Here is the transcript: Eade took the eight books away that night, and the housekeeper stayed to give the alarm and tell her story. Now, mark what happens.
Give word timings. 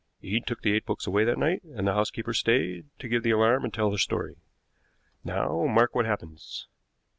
Eade 0.19 0.43
took 0.47 0.63
the 0.63 0.71
eight 0.73 0.83
books 0.83 1.05
away 1.05 1.23
that 1.25 1.37
night, 1.37 1.61
and 1.63 1.87
the 1.87 1.93
housekeeper 1.93 2.33
stayed 2.33 2.89
to 2.97 3.07
give 3.07 3.21
the 3.21 3.29
alarm 3.29 3.63
and 3.63 3.71
tell 3.71 3.91
her 3.91 3.99
story. 3.99 4.37
Now, 5.23 5.65
mark 5.67 5.93
what 5.93 6.07
happens. 6.07 6.67